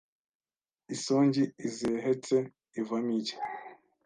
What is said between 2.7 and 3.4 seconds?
ivamo iki